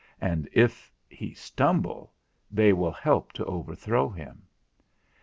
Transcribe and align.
And 0.19 0.49
if 0.51 0.91
he 1.09 1.35
stumble, 1.35 2.11
they 2.49 2.73
will 2.73 2.89
help 2.91 3.33
to 3.33 3.45
overthrow 3.45 4.09
him. 4.09 4.47